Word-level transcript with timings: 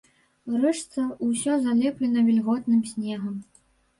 Рэшта 0.63 1.03
ўсё 1.27 1.57
залеплена 1.65 2.23
вільготным 2.29 2.79
снегам. 2.95 3.37